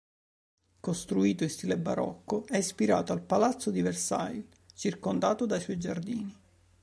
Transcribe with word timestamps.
Costruito 0.79 1.43
in 1.43 1.51
stile 1.51 1.77
barocco, 1.77 2.47
è 2.47 2.57
ispirato 2.57 3.13
al 3.13 3.21
palazzo 3.21 3.69
di 3.69 3.83
Versailles 3.83 4.47
circondato 4.73 5.45
dai 5.45 5.61
suoi 5.61 5.77
giardini. 5.77 6.35